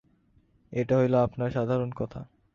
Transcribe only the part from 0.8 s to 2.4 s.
হইল আপনার সাধারণ কথা।